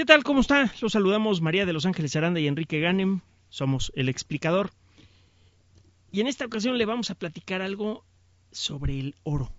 ¿Qué 0.00 0.06
tal? 0.06 0.24
¿Cómo 0.24 0.40
está? 0.40 0.72
Los 0.80 0.92
saludamos 0.92 1.42
María 1.42 1.66
de 1.66 1.74
Los 1.74 1.84
Ángeles 1.84 2.16
Aranda 2.16 2.40
y 2.40 2.46
Enrique 2.46 2.80
Ganem. 2.80 3.20
Somos 3.50 3.92
el 3.94 4.08
explicador. 4.08 4.70
Y 6.10 6.22
en 6.22 6.26
esta 6.26 6.46
ocasión 6.46 6.78
le 6.78 6.86
vamos 6.86 7.10
a 7.10 7.14
platicar 7.14 7.60
algo 7.60 8.06
sobre 8.50 8.98
el 8.98 9.14
oro. 9.24 9.52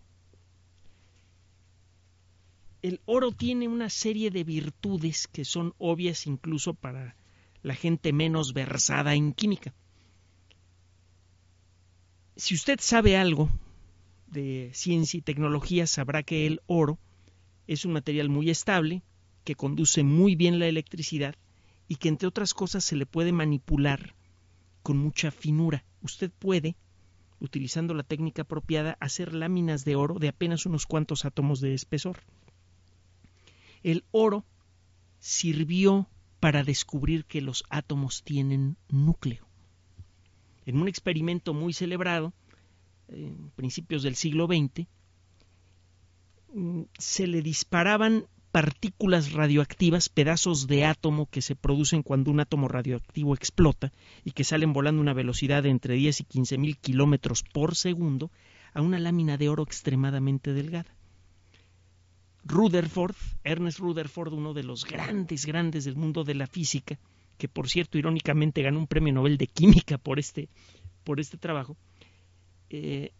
El 2.82 3.02
oro 3.06 3.32
tiene 3.32 3.68
una 3.68 3.92
serie 3.92 4.32
de 4.32 4.44
virtudes 4.44 5.28
que 5.28 5.46
son 5.46 5.76
obvias 5.78 6.26
incluso 6.26 6.74
para 6.74 7.16
la 7.62 7.76
gente 7.76 8.12
menos 8.12 8.54
versada 8.54 9.14
en 9.14 9.34
química. 9.34 9.76
Si 12.36 12.56
usted 12.56 12.80
sabe 12.82 13.16
algo 13.16 13.52
de 14.26 14.72
ciencia 14.74 15.20
y 15.20 15.22
tecnología, 15.22 15.86
sabrá 15.86 16.24
que 16.24 16.48
el 16.48 16.62
oro 16.66 16.98
es 17.68 17.86
un 17.86 17.94
material 17.94 18.30
muy 18.30 18.50
estable, 18.50 19.04
que 19.44 19.56
conduce 19.56 20.04
muy 20.04 20.36
bien 20.36 20.60
la 20.60 20.68
electricidad 20.68 21.36
y 21.88 21.96
que 21.96 22.10
entre 22.10 22.28
otras 22.28 22.54
cosas 22.54 22.84
se 22.84 22.96
le 22.96 23.06
puede 23.06 23.32
manipular 23.32 24.16
con 24.84 24.98
mucha 24.98 25.32
finura. 25.32 25.84
Usted 26.02 26.32
puede, 26.32 26.76
utilizando 27.40 27.94
la 27.94 28.04
técnica 28.04 28.44
apropiada, 28.44 28.98
hacer 29.00 29.34
láminas 29.34 29.86
de 29.86 29.96
oro 29.96 30.16
de 30.20 30.30
apenas 30.30 30.66
unos 30.66 30.86
cuantos 30.86 31.26
átomos 31.26 31.60
de 31.60 31.74
espesor. 31.74 32.20
El 33.84 34.06
oro 34.12 34.46
sirvió 35.20 36.08
para 36.40 36.64
descubrir 36.64 37.26
que 37.26 37.42
los 37.42 37.64
átomos 37.70 38.24
tienen 38.24 38.78
núcleo. 38.90 39.48
En 40.66 40.78
un 40.80 40.88
experimento 40.88 41.54
muy 41.54 41.74
celebrado, 41.74 42.34
en 43.08 43.52
principios 43.56 44.04
del 44.04 44.16
siglo 44.16 44.48
XX, 44.48 44.88
mm, 46.54 46.82
se 46.98 47.28
le 47.28 47.42
disparaban 47.42 48.28
partículas 48.52 49.32
radioactivas, 49.32 50.10
pedazos 50.10 50.68
de 50.68 50.86
átomo 50.86 51.28
que 51.30 51.42
se 51.42 51.56
producen 51.56 52.04
cuando 52.04 52.32
un 52.32 52.42
átomo 52.42 52.68
radioactivo 52.68 53.34
explota 53.34 53.92
y 54.26 54.32
que 54.32 54.44
salen 54.44 54.74
volando 54.74 55.00
a 55.00 55.04
una 55.04 55.14
velocidad 55.14 55.64
de 55.64 55.70
entre 55.70 55.96
10 55.96 56.22
y 56.22 56.24
15 56.26 56.58
mil 56.58 56.78
kilómetros 56.78 57.44
por 57.44 57.76
segundo 57.76 58.30
a 58.74 58.82
una 58.82 59.00
lámina 59.00 59.38
de 59.38 59.50
oro 59.50 59.64
extremadamente 59.64 60.54
delgada. 60.54 60.94
Rutherford, 62.44 63.16
Ernest 63.44 63.80
Rutherford, 63.80 64.34
uno 64.34 64.54
de 64.54 64.64
los 64.64 64.86
grandes, 64.86 65.46
grandes 65.46 65.86
del 65.86 65.96
mundo 65.96 66.24
de 66.24 66.36
la 66.36 66.48
física, 66.48 66.98
que 67.38 67.48
por 67.48 67.70
cierto 67.70 67.98
irónicamente 67.98 68.62
ganó 68.62 68.80
un 68.80 68.88
premio 68.88 69.14
Nobel 69.14 69.38
de 69.38 69.48
Química 69.48 69.98
por 69.98 70.20
este, 70.20 70.50
por 71.04 71.20
este 71.20 71.38
trabajo, 71.38 71.78
eh, 72.70 73.12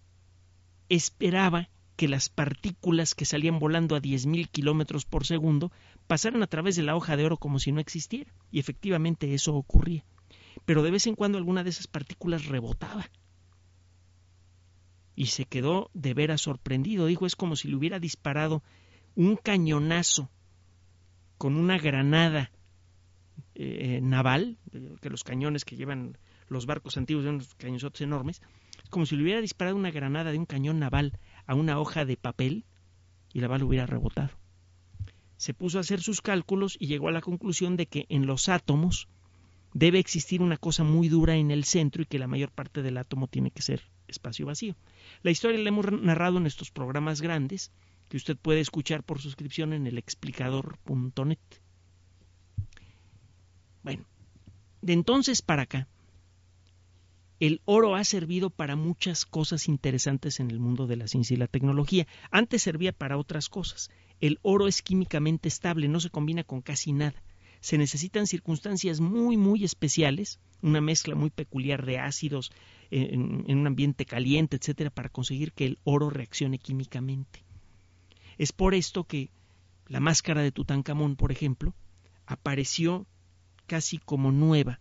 esperaba 0.90 1.70
que 2.02 2.08
las 2.08 2.30
partículas 2.30 3.14
que 3.14 3.26
salían 3.26 3.60
volando 3.60 3.96
a 3.96 4.02
10.000 4.02 4.50
kilómetros 4.50 5.06
por 5.06 5.24
segundo 5.24 5.72
pasaran 6.08 6.42
a 6.42 6.48
través 6.48 6.76
de 6.76 6.82
la 6.82 6.96
hoja 6.96 7.16
de 7.16 7.26
oro 7.26 7.38
como 7.38 7.60
si 7.60 7.72
no 7.72 7.80
existiera. 7.80 8.34
Y 8.50 8.58
efectivamente 8.58 9.36
eso 9.36 9.54
ocurría. 9.54 10.04
Pero 10.66 10.82
de 10.82 10.90
vez 10.90 11.06
en 11.06 11.14
cuando 11.14 11.38
alguna 11.38 11.64
de 11.64 11.70
esas 11.70 11.86
partículas 11.86 12.48
rebotaba. 12.48 13.08
Y 15.16 15.28
se 15.28 15.46
quedó 15.46 15.92
de 15.94 16.16
veras 16.16 16.42
sorprendido. 16.42 17.06
Dijo, 17.06 17.28
es 17.28 17.36
como 17.36 17.56
si 17.56 17.68
le 17.68 17.76
hubiera 17.76 18.00
disparado 18.00 18.64
un 19.14 19.36
cañonazo 19.36 20.32
con 21.38 21.56
una 21.56 21.78
granada 21.78 22.52
eh, 23.54 24.00
naval, 24.02 24.58
que 25.02 25.12
los 25.12 25.24
cañones 25.24 25.66
que 25.66 25.76
llevan 25.76 26.18
los 26.48 26.66
barcos 26.66 26.98
antiguos 26.98 27.26
son 27.26 27.36
unos 27.36 27.54
cañones 27.54 28.02
enormes, 28.02 28.42
es 28.84 28.90
como 28.90 29.06
si 29.06 29.16
le 29.16 29.22
hubiera 29.22 29.40
disparado 29.40 29.78
una 29.78 29.92
granada 29.92 30.32
de 30.32 30.40
un 30.40 30.48
cañón 30.48 30.80
naval 30.80 31.20
a 31.52 31.54
una 31.54 31.82
hoja 31.82 32.06
de 32.06 32.16
papel 32.16 32.64
y 33.34 33.42
la 33.42 33.50
bala 33.50 33.66
hubiera 33.66 33.86
rebotado. 33.86 34.30
Se 35.36 35.54
puso 35.54 35.78
a 35.78 35.82
hacer 35.82 36.00
sus 36.00 36.22
cálculos 36.22 36.78
y 36.80 36.88
llegó 36.88 37.10
a 37.10 37.12
la 37.12 37.20
conclusión 37.20 37.76
de 37.76 37.88
que 37.88 38.06
en 38.08 38.26
los 38.26 38.48
átomos 38.48 39.10
debe 39.74 40.00
existir 40.00 40.42
una 40.42 40.56
cosa 40.56 40.86
muy 40.86 41.10
dura 41.10 41.36
en 41.36 41.52
el 41.52 41.66
centro 41.66 42.04
y 42.04 42.06
que 42.06 42.20
la 42.20 42.28
mayor 42.28 42.52
parte 42.52 42.82
del 42.82 42.98
átomo 42.98 43.28
tiene 43.28 43.52
que 43.52 43.62
ser 43.62 43.84
espacio 44.08 44.46
vacío. 44.46 44.78
La 45.24 45.32
historia 45.32 45.60
la 45.60 45.68
hemos 45.68 45.92
narrado 45.92 46.38
en 46.38 46.46
estos 46.46 46.72
programas 46.72 47.20
grandes 47.20 47.74
que 48.08 48.16
usted 48.16 48.38
puede 48.38 48.62
escuchar 48.62 49.04
por 49.04 49.20
suscripción 49.20 49.74
en 49.74 49.88
el 49.88 49.98
explicador.net. 49.98 51.40
Bueno, 53.84 54.06
de 54.82 54.94
entonces 54.94 55.42
para 55.42 55.64
acá, 55.64 55.90
el 57.42 57.60
oro 57.66 57.96
ha 57.96 58.04
servido 58.04 58.52
para 58.52 58.76
muchas 58.76 59.26
cosas 59.26 59.68
interesantes 59.68 60.40
en 60.40 60.52
el 60.52 60.60
mundo 60.60 60.86
de 60.86 60.96
la 60.96 61.08
ciencia 61.08 61.34
y 61.34 61.38
la 61.38 61.48
tecnología. 61.48 62.06
Antes 62.30 62.62
servía 62.62 62.92
para 62.92 63.18
otras 63.18 63.50
cosas. 63.50 63.90
El 64.20 64.38
oro 64.44 64.68
es 64.68 64.84
químicamente 64.84 65.48
estable, 65.48 65.88
no 65.88 66.00
se 66.00 66.12
combina 66.12 66.44
con 66.44 66.62
casi 66.62 66.94
nada. 66.94 67.24
Se 67.60 67.80
necesitan 67.80 68.28
circunstancias 68.28 69.00
muy, 69.00 69.38
muy 69.38 69.64
especiales, 69.64 70.40
una 70.62 70.82
mezcla 70.82 71.16
muy 71.16 71.32
peculiar 71.32 71.84
de 71.84 71.98
ácidos 71.98 72.52
en, 72.92 73.58
un 73.58 73.66
ambiente 73.66 74.06
caliente, 74.06 74.58
etcétera, 74.58 74.92
para 74.92 75.10
conseguir 75.10 75.52
que 75.52 75.66
el 75.66 75.80
oro 75.84 76.12
reaccione 76.12 76.60
químicamente. 76.60 77.44
Es 78.38 78.52
por 78.52 78.76
esto 78.76 79.06
que 79.06 79.32
la 79.88 80.00
máscara 80.00 80.44
de 80.44 80.52
Tutankamón, 80.52 81.16
por 81.16 81.32
ejemplo, 81.32 81.74
apareció 82.28 83.08
casi 83.66 83.98
como 83.98 84.32
nueva 84.32 84.80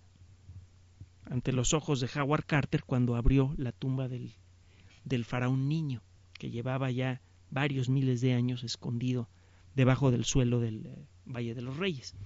ante 1.30 1.52
los 1.52 1.72
ojos 1.74 2.00
de 2.00 2.10
Howard 2.14 2.44
Carter 2.44 2.82
cuando 2.84 3.14
abrió 3.14 3.54
la 3.56 3.70
tumba 3.70 4.08
del, 4.08 4.34
faraón 5.24 5.68
niño, 5.68 6.02
que 6.34 6.50
llevaba 6.50 6.90
ya 6.90 7.22
varios 7.50 7.88
miles 7.88 8.20
de 8.20 8.34
años 8.34 8.64
escondido 8.64 9.28
debajo 9.76 10.10
del 10.10 10.24
suelo 10.24 10.58
del 10.58 10.86
eh, 10.86 11.06
Valle 11.24 11.54
de 11.54 11.62
los 11.62 11.76
Reyes. 11.76 12.16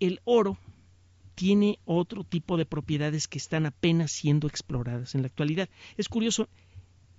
El 0.00 0.20
oro 0.24 0.58
tiene 1.36 1.78
otro 1.84 2.24
tipo 2.24 2.56
de 2.56 2.66
propiedades 2.66 3.28
que 3.28 3.38
están 3.38 3.64
apenas 3.64 4.10
siendo 4.10 4.48
exploradas 4.48 5.14
en 5.14 5.22
la 5.22 5.28
actualidad. 5.28 5.68
Es 5.96 6.08
curioso, 6.08 6.48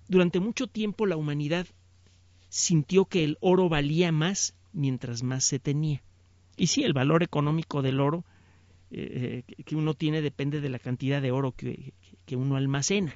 durante 0.09 0.41
mucho 0.41 0.67
tiempo 0.67 1.05
la 1.05 1.15
humanidad 1.15 1.65
sintió 2.49 3.05
que 3.05 3.23
el 3.23 3.37
oro 3.39 3.69
valía 3.69 4.11
más 4.11 4.53
mientras 4.73 5.23
más 5.23 5.45
se 5.45 5.59
tenía. 5.59 6.03
Y 6.57 6.67
sí, 6.67 6.83
el 6.83 6.91
valor 6.91 7.23
económico 7.23 7.81
del 7.81 8.01
oro 8.01 8.25
eh, 8.91 9.43
que 9.65 9.75
uno 9.75 9.93
tiene 9.93 10.21
depende 10.21 10.61
de 10.61 10.69
la 10.69 10.79
cantidad 10.79 11.21
de 11.21 11.31
oro 11.31 11.51
que, 11.51 11.93
que 12.25 12.35
uno 12.35 12.55
almacena. 12.55 13.13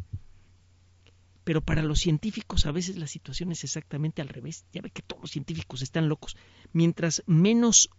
Pero 1.43 1.61
para 1.61 1.83
los 1.83 1.99
científicos 1.99 2.65
a 2.65 2.71
veces 2.71 2.97
la 2.97 3.07
situación 3.07 3.51
es 3.51 3.63
exactamente 3.63 4.21
al 4.21 4.29
revés. 4.29 4.65
Ya 4.71 4.81
ve 4.81 4.91
que 4.91 5.01
todos 5.01 5.23
los 5.23 5.31
científicos 5.31 5.81
están 5.81 6.07
locos. 6.07 6.37
Mientras 6.71 7.23
menos 7.25 7.89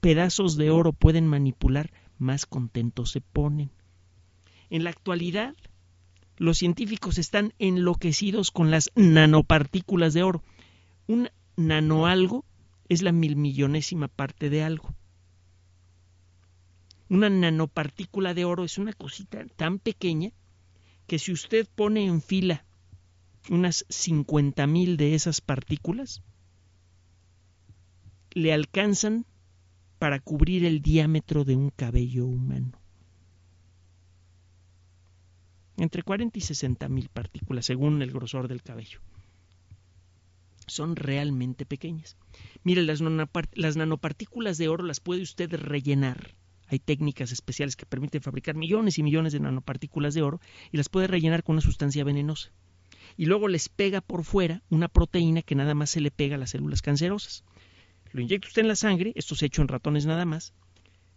pedazos 0.00 0.56
de 0.56 0.70
oro 0.70 0.92
pueden 0.92 1.26
manipular, 1.26 1.90
más 2.18 2.44
contentos 2.44 3.10
se 3.10 3.20
ponen. 3.20 3.70
En 4.68 4.84
la 4.84 4.90
actualidad, 4.90 5.54
los 6.36 6.58
científicos 6.58 7.18
están 7.18 7.54
enloquecidos 7.58 8.50
con 8.50 8.70
las 8.70 8.90
nanopartículas 8.94 10.12
de 10.12 10.22
oro. 10.22 10.42
Un 11.06 11.30
nanoalgo 11.56 12.44
es 12.88 13.02
la 13.02 13.12
milmillonésima 13.12 14.08
parte 14.08 14.50
de 14.50 14.62
algo. 14.62 14.94
Una 17.12 17.28
nanopartícula 17.28 18.32
de 18.32 18.46
oro 18.46 18.64
es 18.64 18.78
una 18.78 18.94
cosita 18.94 19.44
tan 19.56 19.78
pequeña 19.78 20.30
que 21.06 21.18
si 21.18 21.30
usted 21.30 21.68
pone 21.74 22.06
en 22.06 22.22
fila 22.22 22.64
unas 23.50 23.84
50.000 23.90 24.96
de 24.96 25.14
esas 25.14 25.42
partículas, 25.42 26.22
le 28.30 28.54
alcanzan 28.54 29.26
para 29.98 30.20
cubrir 30.20 30.64
el 30.64 30.80
diámetro 30.80 31.44
de 31.44 31.54
un 31.54 31.68
cabello 31.68 32.24
humano. 32.24 32.80
Entre 35.76 36.02
40 36.02 36.38
y 36.38 36.40
60 36.40 36.88
mil 36.88 37.10
partículas, 37.10 37.66
según 37.66 38.00
el 38.00 38.10
grosor 38.10 38.48
del 38.48 38.62
cabello. 38.62 39.00
Son 40.66 40.96
realmente 40.96 41.66
pequeñas. 41.66 42.16
Mire, 42.64 42.80
las, 42.80 43.02
las 43.52 43.76
nanopartículas 43.76 44.56
de 44.56 44.68
oro 44.68 44.84
las 44.84 45.00
puede 45.00 45.20
usted 45.20 45.52
rellenar 45.52 46.36
hay 46.74 46.78
técnicas 46.78 47.32
especiales 47.32 47.76
que 47.76 47.86
permiten 47.86 48.22
fabricar 48.22 48.54
millones 48.54 48.98
y 48.98 49.02
millones 49.02 49.32
de 49.32 49.40
nanopartículas 49.40 50.14
de 50.14 50.22
oro 50.22 50.40
y 50.70 50.76
las 50.76 50.88
puede 50.88 51.06
rellenar 51.06 51.42
con 51.42 51.54
una 51.54 51.60
sustancia 51.60 52.04
venenosa. 52.04 52.50
Y 53.16 53.26
luego 53.26 53.48
les 53.48 53.68
pega 53.68 54.00
por 54.00 54.24
fuera 54.24 54.62
una 54.70 54.88
proteína 54.88 55.42
que 55.42 55.54
nada 55.54 55.74
más 55.74 55.90
se 55.90 56.00
le 56.00 56.10
pega 56.10 56.36
a 56.36 56.38
las 56.38 56.50
células 56.50 56.80
cancerosas. 56.80 57.44
Lo 58.12 58.22
inyecta 58.22 58.48
usted 58.48 58.62
en 58.62 58.68
la 58.68 58.76
sangre, 58.76 59.12
esto 59.16 59.34
se 59.34 59.44
ha 59.44 59.48
hecho 59.48 59.62
en 59.62 59.68
ratones 59.68 60.06
nada 60.06 60.24
más. 60.24 60.54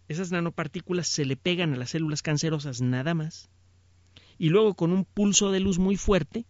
Esas 0.07 0.31
nanopartículas 0.31 1.07
se 1.07 1.25
le 1.25 1.37
pegan 1.37 1.73
a 1.73 1.77
las 1.77 1.91
células 1.91 2.21
cancerosas 2.21 2.81
nada 2.81 3.13
más. 3.13 3.49
Y 4.37 4.49
luego 4.49 4.75
con 4.75 4.91
un 4.91 5.05
pulso 5.05 5.51
de 5.51 5.61
luz 5.61 5.79
muy 5.79 5.95
fuerte, 5.95 6.45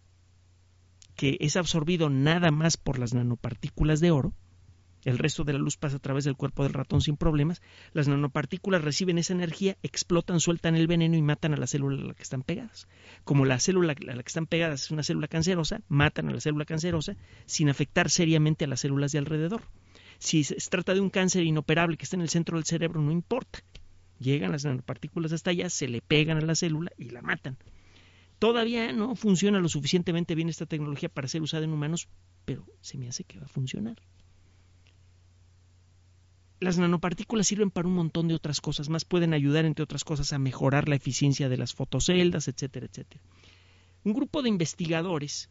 que 1.14 1.36
es 1.40 1.56
absorbido 1.56 2.10
nada 2.10 2.50
más 2.50 2.76
por 2.76 2.98
las 2.98 3.14
nanopartículas 3.14 4.00
de 4.00 4.10
oro, 4.10 4.34
el 5.06 5.18
resto 5.18 5.44
de 5.44 5.52
la 5.52 5.60
luz 5.60 5.76
pasa 5.76 5.96
a 5.96 6.00
través 6.00 6.24
del 6.24 6.34
cuerpo 6.34 6.64
del 6.64 6.72
ratón 6.72 7.00
sin 7.00 7.16
problemas, 7.16 7.62
las 7.92 8.08
nanopartículas 8.08 8.82
reciben 8.82 9.18
esa 9.18 9.34
energía, 9.34 9.76
explotan, 9.84 10.40
sueltan 10.40 10.74
el 10.74 10.88
veneno 10.88 11.16
y 11.16 11.22
matan 11.22 11.54
a 11.54 11.56
la 11.56 11.68
célula 11.68 12.02
a 12.02 12.06
la 12.08 12.14
que 12.14 12.24
están 12.24 12.42
pegadas. 12.42 12.88
Como 13.22 13.44
la 13.44 13.60
célula 13.60 13.92
a 13.92 14.14
la 14.16 14.22
que 14.24 14.28
están 14.28 14.46
pegadas 14.46 14.82
es 14.82 14.90
una 14.90 15.04
célula 15.04 15.28
cancerosa, 15.28 15.80
matan 15.86 16.28
a 16.28 16.32
la 16.32 16.40
célula 16.40 16.64
cancerosa 16.64 17.16
sin 17.46 17.68
afectar 17.68 18.10
seriamente 18.10 18.64
a 18.64 18.68
las 18.68 18.80
células 18.80 19.12
de 19.12 19.18
alrededor. 19.18 19.62
Si 20.18 20.42
se 20.42 20.56
trata 20.68 20.92
de 20.92 21.00
un 21.00 21.10
cáncer 21.10 21.44
inoperable 21.44 21.96
que 21.96 22.02
está 22.02 22.16
en 22.16 22.22
el 22.22 22.28
centro 22.28 22.56
del 22.56 22.64
cerebro, 22.64 23.00
no 23.00 23.12
importa. 23.12 23.60
Llegan 24.18 24.50
las 24.50 24.64
nanopartículas 24.64 25.32
hasta 25.32 25.50
allá, 25.50 25.70
se 25.70 25.86
le 25.86 26.00
pegan 26.00 26.38
a 26.38 26.40
la 26.40 26.56
célula 26.56 26.90
y 26.98 27.10
la 27.10 27.22
matan. 27.22 27.58
Todavía 28.40 28.92
no 28.92 29.14
funciona 29.14 29.60
lo 29.60 29.68
suficientemente 29.68 30.34
bien 30.34 30.48
esta 30.48 30.66
tecnología 30.66 31.08
para 31.08 31.28
ser 31.28 31.42
usada 31.42 31.62
en 31.62 31.72
humanos, 31.72 32.08
pero 32.44 32.66
se 32.80 32.98
me 32.98 33.06
hace 33.08 33.22
que 33.22 33.38
va 33.38 33.44
a 33.46 33.48
funcionar. 33.48 33.96
Las 36.58 36.78
nanopartículas 36.78 37.46
sirven 37.46 37.70
para 37.70 37.88
un 37.88 37.94
montón 37.94 38.28
de 38.28 38.34
otras 38.34 38.60
cosas 38.60 38.88
más, 38.88 39.04
pueden 39.04 39.34
ayudar, 39.34 39.66
entre 39.66 39.82
otras 39.82 40.04
cosas, 40.04 40.32
a 40.32 40.38
mejorar 40.38 40.88
la 40.88 40.96
eficiencia 40.96 41.48
de 41.48 41.58
las 41.58 41.74
fotoceldas, 41.74 42.48
etcétera, 42.48 42.86
etcétera. 42.86 43.22
Un 44.04 44.14
grupo 44.14 44.42
de 44.42 44.48
investigadores 44.48 45.50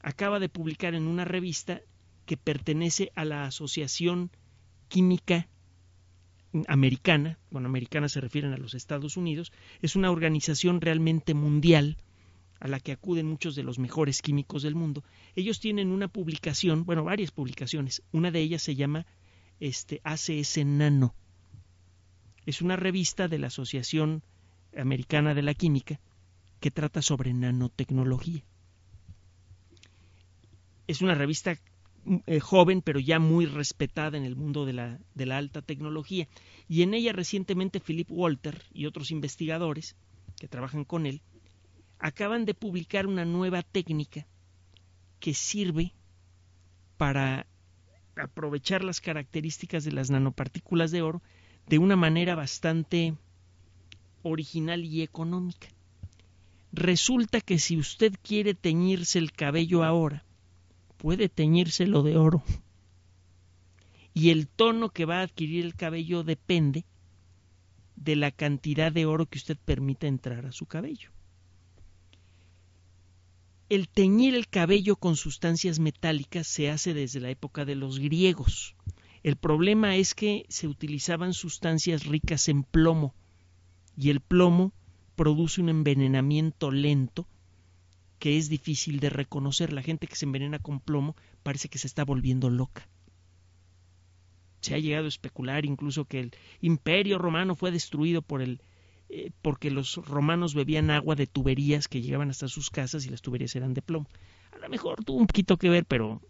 acaba 0.00 0.38
de 0.38 0.48
publicar 0.48 0.94
en 0.94 1.08
una 1.08 1.24
revista 1.24 1.80
que 2.26 2.36
pertenece 2.36 3.10
a 3.16 3.24
la 3.24 3.46
Asociación 3.46 4.30
Química 4.88 5.48
Americana, 6.68 7.38
bueno, 7.50 7.66
americana 7.66 8.08
se 8.08 8.20
refieren 8.20 8.52
a 8.52 8.56
los 8.56 8.74
Estados 8.74 9.16
Unidos, 9.16 9.50
es 9.82 9.96
una 9.96 10.12
organización 10.12 10.80
realmente 10.80 11.34
mundial 11.34 11.96
a 12.60 12.68
la 12.68 12.78
que 12.78 12.92
acuden 12.92 13.26
muchos 13.26 13.56
de 13.56 13.64
los 13.64 13.80
mejores 13.80 14.22
químicos 14.22 14.62
del 14.62 14.76
mundo. 14.76 15.02
Ellos 15.34 15.58
tienen 15.58 15.90
una 15.90 16.06
publicación, 16.06 16.84
bueno, 16.84 17.02
varias 17.02 17.32
publicaciones, 17.32 18.02
una 18.12 18.30
de 18.30 18.40
ellas 18.40 18.62
se 18.62 18.76
llama 18.76 19.04
este, 19.60 20.00
ACS 20.04 20.64
Nano. 20.64 21.14
Es 22.46 22.62
una 22.62 22.76
revista 22.76 23.28
de 23.28 23.38
la 23.38 23.46
Asociación 23.46 24.22
Americana 24.76 25.34
de 25.34 25.42
la 25.42 25.54
Química 25.54 26.00
que 26.60 26.70
trata 26.70 27.02
sobre 27.02 27.32
nanotecnología. 27.32 28.42
Es 30.86 31.00
una 31.00 31.14
revista 31.14 31.58
eh, 32.26 32.40
joven, 32.40 32.82
pero 32.82 33.00
ya 33.00 33.18
muy 33.18 33.46
respetada 33.46 34.18
en 34.18 34.24
el 34.24 34.36
mundo 34.36 34.66
de 34.66 34.74
la, 34.74 35.00
de 35.14 35.26
la 35.26 35.38
alta 35.38 35.62
tecnología. 35.62 36.28
Y 36.68 36.82
en 36.82 36.92
ella 36.92 37.12
recientemente 37.12 37.80
Philip 37.80 38.10
Walter 38.10 38.62
y 38.72 38.86
otros 38.86 39.10
investigadores 39.10 39.96
que 40.36 40.48
trabajan 40.48 40.84
con 40.84 41.06
él 41.06 41.22
acaban 41.98 42.44
de 42.44 42.52
publicar 42.52 43.06
una 43.06 43.24
nueva 43.24 43.62
técnica 43.62 44.26
que 45.20 45.32
sirve 45.32 45.94
para 46.98 47.46
aprovechar 48.16 48.84
las 48.84 49.00
características 49.00 49.84
de 49.84 49.92
las 49.92 50.10
nanopartículas 50.10 50.90
de 50.90 51.02
oro 51.02 51.22
de 51.66 51.78
una 51.78 51.96
manera 51.96 52.34
bastante 52.34 53.14
original 54.22 54.84
y 54.84 55.02
económica. 55.02 55.68
Resulta 56.72 57.40
que 57.40 57.58
si 57.58 57.76
usted 57.76 58.14
quiere 58.22 58.54
teñirse 58.54 59.18
el 59.18 59.32
cabello 59.32 59.84
ahora, 59.84 60.24
puede 60.96 61.28
teñírselo 61.28 62.02
de 62.02 62.16
oro. 62.16 62.42
Y 64.12 64.30
el 64.30 64.48
tono 64.48 64.90
que 64.90 65.04
va 65.04 65.20
a 65.20 65.22
adquirir 65.22 65.64
el 65.64 65.74
cabello 65.74 66.24
depende 66.24 66.84
de 67.96 68.16
la 68.16 68.30
cantidad 68.30 68.90
de 68.90 69.06
oro 69.06 69.26
que 69.26 69.38
usted 69.38 69.56
permita 69.56 70.06
entrar 70.06 70.46
a 70.46 70.52
su 70.52 70.66
cabello. 70.66 71.13
El 73.70 73.88
teñir 73.88 74.34
el 74.34 74.46
cabello 74.46 74.96
con 74.96 75.16
sustancias 75.16 75.78
metálicas 75.78 76.46
se 76.46 76.68
hace 76.70 76.92
desde 76.92 77.20
la 77.20 77.30
época 77.30 77.64
de 77.64 77.74
los 77.74 77.98
griegos. 77.98 78.76
El 79.22 79.36
problema 79.36 79.96
es 79.96 80.14
que 80.14 80.44
se 80.50 80.68
utilizaban 80.68 81.32
sustancias 81.32 82.04
ricas 82.04 82.48
en 82.48 82.62
plomo 82.62 83.14
y 83.96 84.10
el 84.10 84.20
plomo 84.20 84.74
produce 85.16 85.62
un 85.62 85.70
envenenamiento 85.70 86.70
lento 86.70 87.26
que 88.18 88.36
es 88.36 88.50
difícil 88.50 89.00
de 89.00 89.08
reconocer. 89.08 89.72
La 89.72 89.82
gente 89.82 90.08
que 90.08 90.16
se 90.16 90.26
envenena 90.26 90.58
con 90.58 90.80
plomo 90.80 91.16
parece 91.42 91.70
que 91.70 91.78
se 91.78 91.86
está 91.86 92.04
volviendo 92.04 92.50
loca. 92.50 92.86
Se 94.60 94.74
ha 94.74 94.78
llegado 94.78 95.06
a 95.06 95.08
especular 95.08 95.64
incluso 95.64 96.04
que 96.04 96.20
el 96.20 96.32
imperio 96.60 97.16
romano 97.16 97.54
fue 97.54 97.70
destruido 97.70 98.20
por 98.20 98.42
el 98.42 98.60
eh, 99.16 99.30
porque 99.42 99.70
los 99.70 99.94
romanos 99.94 100.56
bebían 100.56 100.90
agua 100.90 101.14
de 101.14 101.28
tuberías 101.28 101.86
que 101.86 102.02
llegaban 102.02 102.30
hasta 102.30 102.48
sus 102.48 102.68
casas 102.68 103.06
y 103.06 103.10
las 103.10 103.22
tuberías 103.22 103.54
eran 103.54 103.72
de 103.72 103.80
plomo. 103.80 104.08
A 104.50 104.58
lo 104.58 104.68
mejor 104.68 105.04
tuvo 105.04 105.20
un 105.20 105.28
poquito 105.28 105.56
que 105.56 105.68
ver, 105.68 105.86
pero 105.86 106.20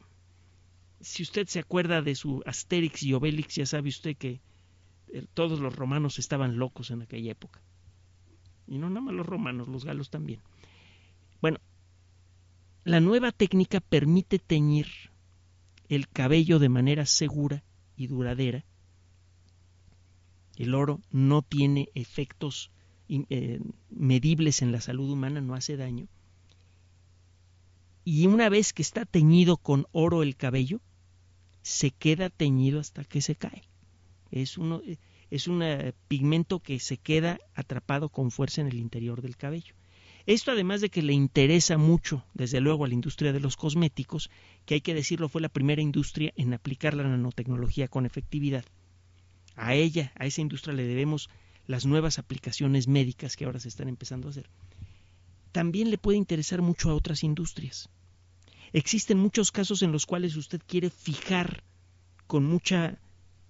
si 1.00 1.22
usted 1.22 1.46
se 1.46 1.60
acuerda 1.60 2.02
de 2.02 2.14
su 2.14 2.42
Asterix 2.44 3.02
y 3.02 3.14
Obelix, 3.14 3.54
ya 3.54 3.64
sabe 3.64 3.88
usted 3.88 4.18
que 4.18 4.42
eh, 5.14 5.24
todos 5.32 5.60
los 5.60 5.74
romanos 5.74 6.18
estaban 6.18 6.58
locos 6.58 6.90
en 6.90 7.00
aquella 7.00 7.32
época. 7.32 7.62
Y 8.66 8.76
no 8.76 8.90
nada 8.90 9.00
más 9.00 9.14
los 9.14 9.24
romanos, 9.24 9.66
los 9.66 9.86
galos 9.86 10.10
también. 10.10 10.42
Bueno, 11.40 11.60
la 12.84 13.00
nueva 13.00 13.32
técnica 13.32 13.80
permite 13.80 14.38
teñir 14.38 14.88
el 15.88 16.06
cabello 16.06 16.58
de 16.58 16.68
manera 16.68 17.06
segura 17.06 17.64
y 17.96 18.08
duradera 18.08 18.66
el 20.56 20.74
oro 20.74 21.00
no 21.10 21.42
tiene 21.42 21.88
efectos 21.94 22.70
eh, 23.08 23.60
medibles 23.90 24.62
en 24.62 24.72
la 24.72 24.80
salud 24.80 25.10
humana, 25.10 25.40
no 25.40 25.54
hace 25.54 25.76
daño. 25.76 26.08
Y 28.04 28.26
una 28.26 28.48
vez 28.48 28.72
que 28.72 28.82
está 28.82 29.04
teñido 29.04 29.56
con 29.56 29.86
oro 29.92 30.22
el 30.22 30.36
cabello, 30.36 30.80
se 31.62 31.90
queda 31.90 32.28
teñido 32.28 32.80
hasta 32.80 33.04
que 33.04 33.20
se 33.20 33.34
cae. 33.34 33.62
Es, 34.30 34.58
uno, 34.58 34.82
es 35.30 35.48
un 35.48 35.62
eh, 35.62 35.92
pigmento 36.08 36.60
que 36.60 36.78
se 36.80 36.98
queda 36.98 37.38
atrapado 37.54 38.08
con 38.08 38.30
fuerza 38.30 38.60
en 38.60 38.66
el 38.66 38.78
interior 38.78 39.22
del 39.22 39.36
cabello. 39.36 39.74
Esto 40.26 40.52
además 40.52 40.80
de 40.80 40.88
que 40.88 41.02
le 41.02 41.12
interesa 41.12 41.76
mucho, 41.76 42.24
desde 42.34 42.60
luego, 42.60 42.84
a 42.84 42.88
la 42.88 42.94
industria 42.94 43.32
de 43.32 43.40
los 43.40 43.56
cosméticos, 43.56 44.30
que 44.64 44.74
hay 44.74 44.80
que 44.80 44.94
decirlo 44.94 45.28
fue 45.28 45.42
la 45.42 45.50
primera 45.50 45.82
industria 45.82 46.32
en 46.36 46.54
aplicar 46.54 46.94
la 46.94 47.04
nanotecnología 47.04 47.88
con 47.88 48.06
efectividad 48.06 48.64
a 49.56 49.74
ella, 49.74 50.12
a 50.16 50.26
esa 50.26 50.40
industria 50.40 50.74
le 50.74 50.84
debemos 50.84 51.28
las 51.66 51.86
nuevas 51.86 52.18
aplicaciones 52.18 52.88
médicas 52.88 53.36
que 53.36 53.44
ahora 53.44 53.60
se 53.60 53.68
están 53.68 53.88
empezando 53.88 54.28
a 54.28 54.30
hacer. 54.30 54.48
También 55.52 55.90
le 55.90 55.98
puede 55.98 56.18
interesar 56.18 56.62
mucho 56.62 56.90
a 56.90 56.94
otras 56.94 57.22
industrias. 57.22 57.88
Existen 58.72 59.18
muchos 59.18 59.52
casos 59.52 59.82
en 59.82 59.92
los 59.92 60.04
cuales 60.04 60.36
usted 60.36 60.60
quiere 60.66 60.90
fijar 60.90 61.62
con 62.26 62.44
mucha 62.44 62.98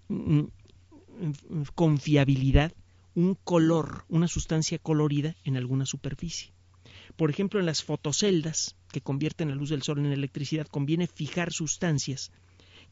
mm, 0.08 0.40
mm, 0.40 1.62
confiabilidad 1.74 2.72
un 3.14 3.34
color, 3.34 4.04
una 4.08 4.28
sustancia 4.28 4.78
colorida 4.78 5.36
en 5.44 5.56
alguna 5.56 5.86
superficie. 5.86 6.52
Por 7.16 7.30
ejemplo, 7.30 7.60
en 7.60 7.66
las 7.66 7.84
fotoceldas 7.84 8.76
que 8.90 9.00
convierten 9.00 9.48
la 9.48 9.54
luz 9.54 9.70
del 9.70 9.82
sol 9.82 9.98
en 9.98 10.12
electricidad, 10.12 10.66
conviene 10.66 11.06
fijar 11.06 11.52
sustancias 11.52 12.32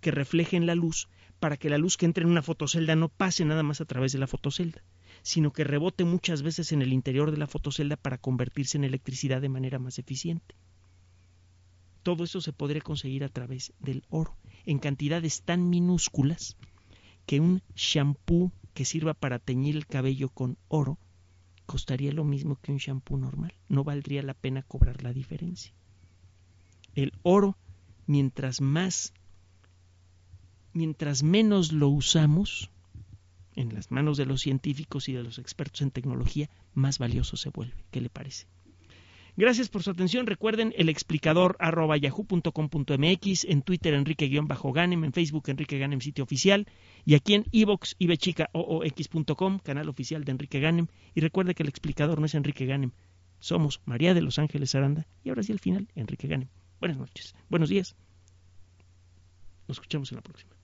que 0.00 0.10
reflejen 0.10 0.66
la 0.66 0.74
luz 0.74 1.08
para 1.40 1.56
que 1.56 1.70
la 1.70 1.78
luz 1.78 1.96
que 1.96 2.06
entre 2.06 2.24
en 2.24 2.30
una 2.30 2.42
fotocelda 2.42 2.94
no 2.96 3.08
pase 3.08 3.44
nada 3.44 3.62
más 3.62 3.80
a 3.80 3.84
través 3.84 4.12
de 4.12 4.18
la 4.18 4.26
fotocelda, 4.26 4.82
sino 5.22 5.52
que 5.52 5.64
rebote 5.64 6.04
muchas 6.04 6.42
veces 6.42 6.72
en 6.72 6.82
el 6.82 6.92
interior 6.92 7.30
de 7.30 7.36
la 7.36 7.46
fotocelda 7.46 7.96
para 7.96 8.18
convertirse 8.18 8.76
en 8.76 8.84
electricidad 8.84 9.40
de 9.40 9.48
manera 9.48 9.78
más 9.78 9.98
eficiente. 9.98 10.54
Todo 12.02 12.24
eso 12.24 12.40
se 12.40 12.52
podría 12.52 12.80
conseguir 12.80 13.22
a 13.22 13.28
través 13.28 13.72
del 13.78 14.04
oro, 14.10 14.36
en 14.66 14.78
cantidades 14.78 15.42
tan 15.42 15.70
minúsculas 15.70 16.56
que 17.26 17.40
un 17.40 17.62
shampoo 17.76 18.52
que 18.74 18.84
sirva 18.84 19.14
para 19.14 19.38
teñir 19.38 19.76
el 19.76 19.86
cabello 19.86 20.28
con 20.28 20.58
oro 20.68 20.98
costaría 21.66 22.12
lo 22.12 22.24
mismo 22.24 22.58
que 22.60 22.72
un 22.72 22.78
shampoo 22.78 23.16
normal. 23.16 23.54
No 23.68 23.84
valdría 23.84 24.22
la 24.22 24.34
pena 24.34 24.62
cobrar 24.62 25.02
la 25.02 25.12
diferencia. 25.12 25.72
El 26.94 27.12
oro, 27.22 27.56
mientras 28.06 28.60
más 28.60 29.12
mientras 30.72 31.22
menos 31.22 31.72
lo 31.72 31.88
usamos 31.88 32.70
en 33.56 33.74
las 33.74 33.90
manos 33.90 34.16
de 34.16 34.26
los 34.26 34.40
científicos 34.40 35.08
y 35.08 35.12
de 35.12 35.22
los 35.22 35.38
expertos 35.38 35.82
en 35.82 35.90
tecnología, 35.90 36.48
más 36.74 36.98
valioso 36.98 37.36
se 37.36 37.50
vuelve. 37.50 37.84
¿Qué 37.90 38.00
le 38.00 38.08
parece? 38.08 38.46
Gracias 39.34 39.70
por 39.70 39.82
su 39.82 39.90
atención. 39.90 40.26
Recuerden 40.26 40.74
el 40.76 40.90
explicador 40.90 41.56
arroba 41.58 41.96
yahoo.com.mx, 41.96 43.44
en 43.44 43.62
Twitter 43.62 43.94
Enrique-Ganem, 43.94 45.04
en 45.04 45.12
Facebook 45.14 45.44
Enrique 45.46 45.78
Ganem, 45.78 46.00
sitio 46.00 46.24
oficial, 46.24 46.66
y 47.06 47.14
aquí 47.14 47.32
en 47.34 47.46
ibchicaoox.com, 47.50 49.58
canal 49.60 49.88
oficial 49.88 50.24
de 50.24 50.32
Enrique 50.32 50.60
Ganem. 50.60 50.88
Y 51.14 51.20
recuerde 51.20 51.54
que 51.54 51.62
el 51.62 51.70
explicador 51.70 52.20
no 52.20 52.26
es 52.26 52.34
Enrique 52.34 52.66
Ganem, 52.66 52.90
somos 53.38 53.80
María 53.86 54.12
de 54.12 54.20
los 54.20 54.38
Ángeles 54.38 54.74
Aranda, 54.74 55.06
y 55.24 55.30
ahora 55.30 55.42
sí 55.42 55.52
al 55.52 55.60
final, 55.60 55.88
Enrique 55.94 56.28
Ganem. 56.28 56.48
Buenas 56.78 56.98
noches, 56.98 57.34
buenos 57.48 57.70
días. 57.70 57.96
Nos 59.66 59.78
escuchamos 59.78 60.12
en 60.12 60.16
la 60.16 60.22
próxima. 60.22 60.61